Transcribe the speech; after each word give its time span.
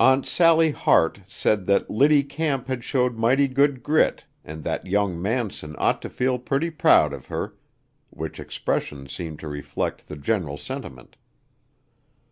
Aunt 0.00 0.26
Sally 0.26 0.72
Hart 0.72 1.20
said 1.28 1.66
that 1.66 1.88
"Liddy 1.88 2.24
Camp 2.24 2.66
had 2.66 2.82
showed 2.82 3.16
mighty 3.16 3.46
good 3.46 3.80
grit 3.84 4.24
and 4.44 4.64
that 4.64 4.88
young 4.88 5.22
Manson 5.22 5.76
ought 5.78 6.02
to 6.02 6.08
feel 6.10 6.40
purty 6.40 6.68
proud 6.68 7.12
of 7.12 7.26
her," 7.26 7.54
which 8.10 8.40
expression 8.40 9.08
seemed 9.08 9.38
to 9.38 9.46
reflect 9.46 10.08
the 10.08 10.16
general 10.16 10.56
sentiment. 10.56 11.14